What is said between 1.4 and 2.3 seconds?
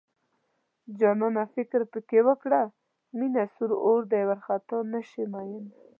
فکر پکې